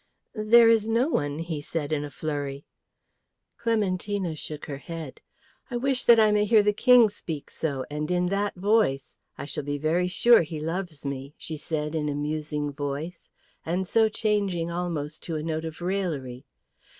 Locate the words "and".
7.87-8.09, 13.63-13.87